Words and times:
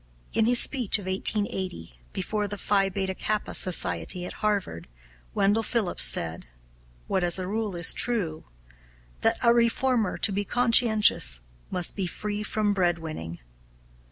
In 0.33 0.47
his 0.47 0.59
speech 0.59 0.97
of 0.97 1.05
1880, 1.05 1.93
before 2.11 2.47
the 2.47 2.57
Phi 2.57 2.89
Beta 2.89 3.13
Kappa 3.13 3.53
Society 3.53 4.25
at 4.25 4.33
Harvard, 4.41 4.87
Wendell 5.35 5.61
Phillips 5.61 6.03
said 6.05 6.47
what 7.05 7.23
as 7.23 7.37
a 7.37 7.45
rule 7.45 7.75
is 7.75 7.93
true 7.93 8.41
that 9.19 9.37
"a 9.43 9.53
reformer, 9.53 10.17
to 10.17 10.31
be 10.31 10.43
conscientious, 10.43 11.39
must 11.69 11.95
be 11.95 12.07
free 12.07 12.41
from 12.41 12.73
bread 12.73 12.97
winning." 12.97 13.41